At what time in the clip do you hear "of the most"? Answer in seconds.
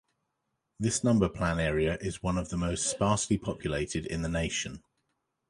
2.39-2.89